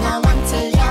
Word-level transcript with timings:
Now 0.00 0.20
I'm 0.24 0.40
to 0.48 0.81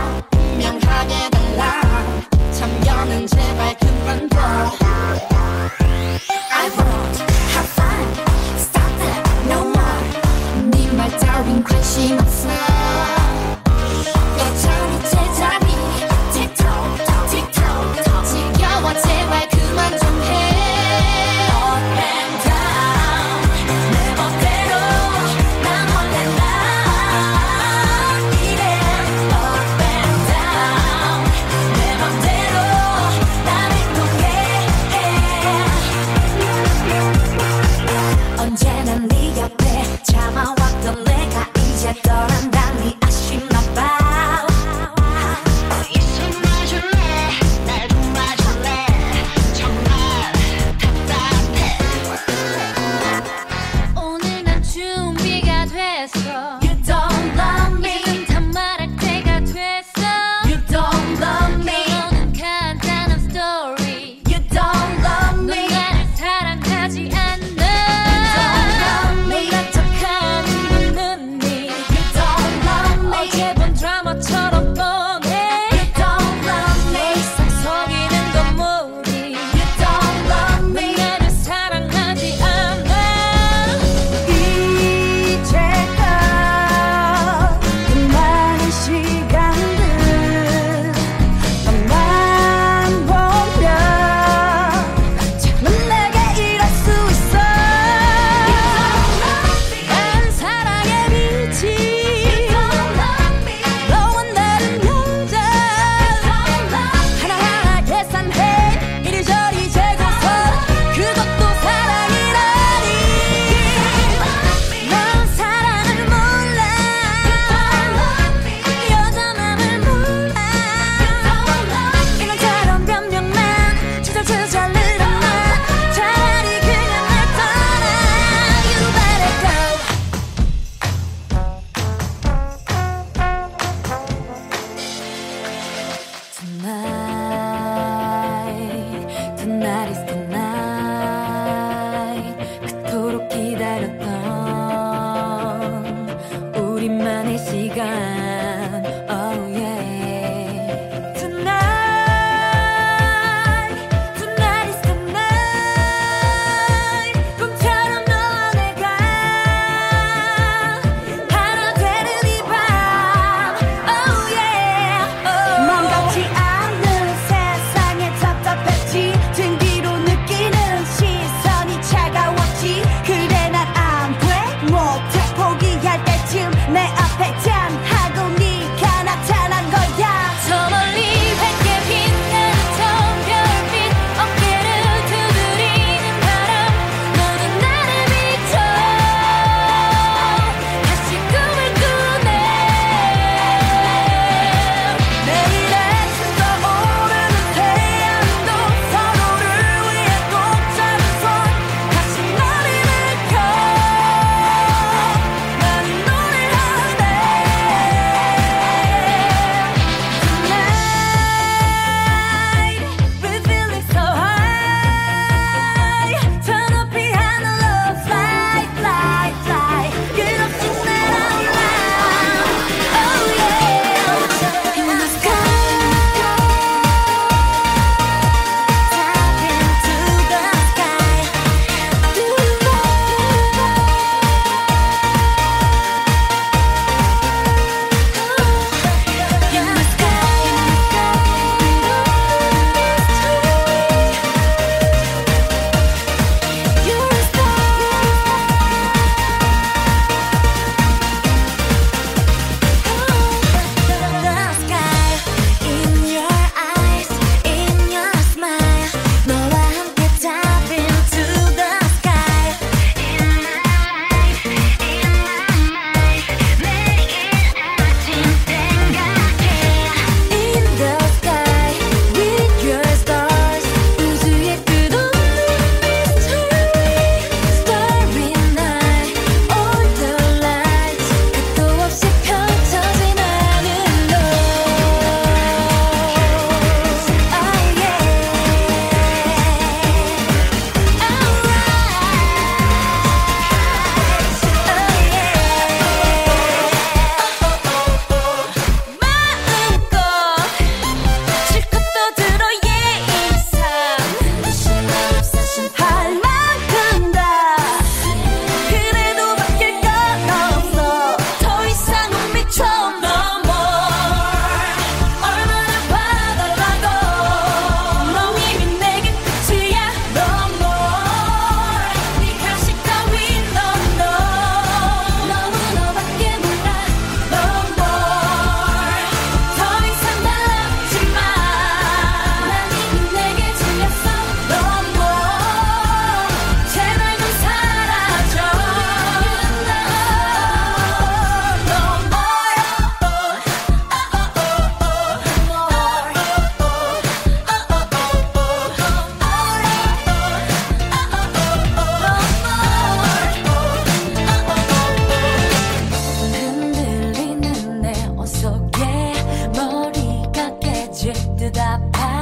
drift 361.13 361.37
to 361.39 361.49
that 361.51 361.91
path. 361.91 362.20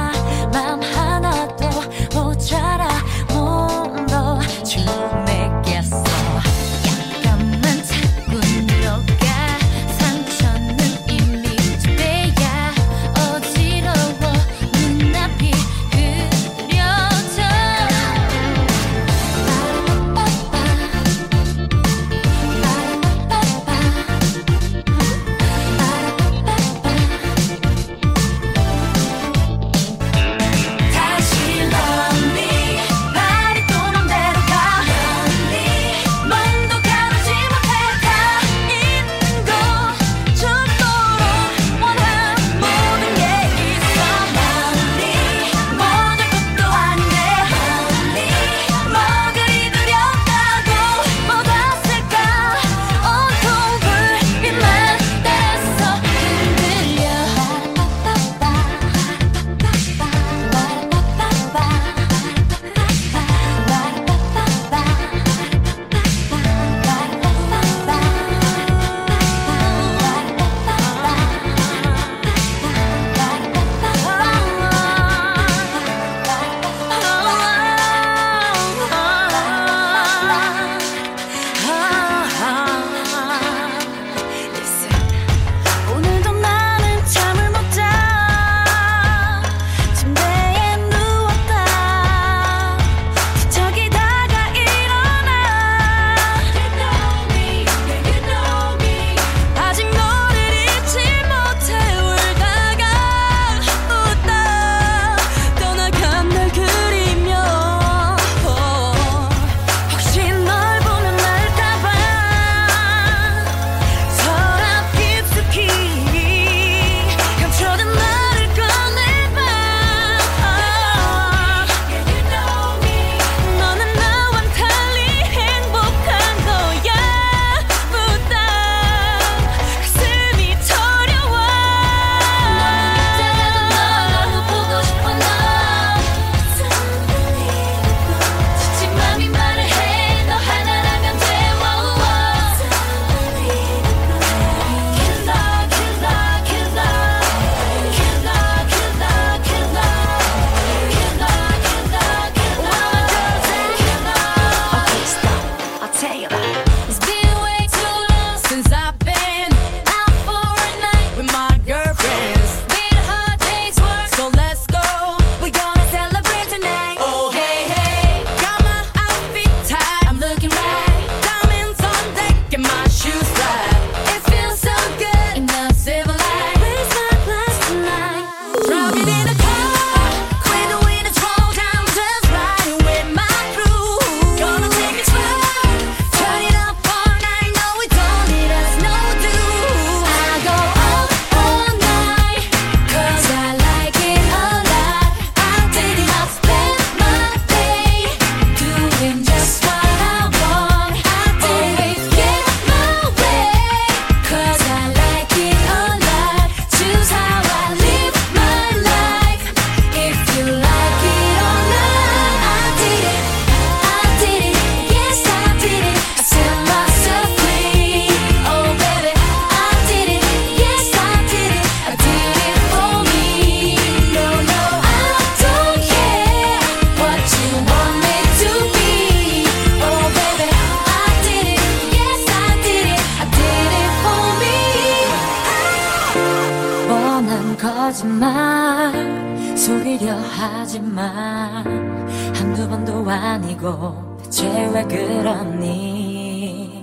한두 242.40 242.66
번도 242.68 243.04
아니고 243.10 244.16
대체 244.24 244.48
왜 244.72 244.82
그러니? 244.84 246.82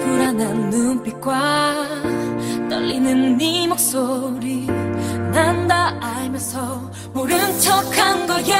불안한 0.00 0.70
눈빛과 0.70 1.84
떨리는 2.70 3.36
네 3.36 3.66
목소리 3.66 4.66
난 5.32 5.66
다 5.66 5.96
알면서 6.00 6.90
모른 7.12 7.36
척한 7.60 8.26
거야. 8.26 8.56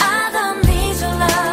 I 0.00 0.32
don't 0.32 0.64
need 0.68 1.04
your 1.04 1.16
love. 1.16 1.51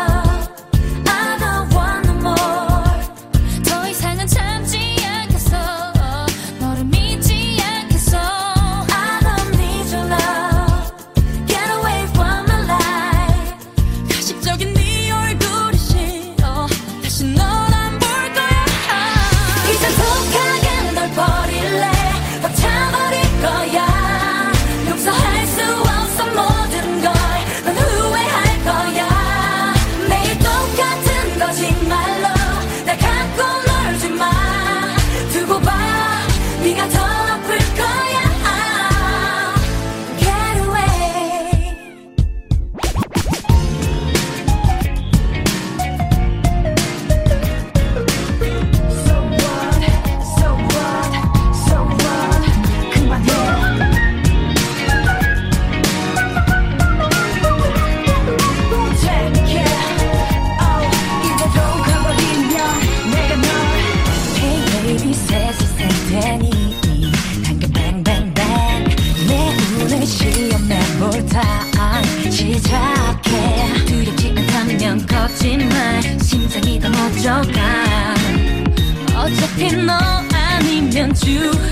you 81.25 81.68